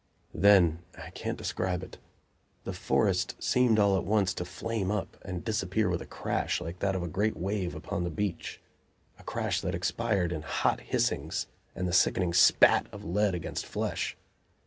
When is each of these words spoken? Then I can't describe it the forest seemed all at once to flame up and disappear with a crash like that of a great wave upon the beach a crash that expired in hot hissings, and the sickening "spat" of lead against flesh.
Then 0.33 0.79
I 0.97 1.11
can't 1.11 1.37
describe 1.37 1.83
it 1.83 1.99
the 2.63 2.73
forest 2.73 3.35
seemed 3.37 3.77
all 3.77 3.95
at 3.97 4.03
once 4.03 4.33
to 4.33 4.45
flame 4.45 4.89
up 4.89 5.15
and 5.23 5.45
disappear 5.45 5.89
with 5.91 6.01
a 6.01 6.07
crash 6.07 6.59
like 6.59 6.79
that 6.79 6.95
of 6.95 7.03
a 7.03 7.07
great 7.07 7.37
wave 7.37 7.75
upon 7.75 8.03
the 8.03 8.09
beach 8.09 8.59
a 9.19 9.23
crash 9.23 9.61
that 9.61 9.75
expired 9.75 10.31
in 10.31 10.41
hot 10.41 10.79
hissings, 10.79 11.45
and 11.75 11.87
the 11.87 11.93
sickening 11.93 12.33
"spat" 12.33 12.87
of 12.91 13.05
lead 13.05 13.35
against 13.35 13.67
flesh. 13.67 14.17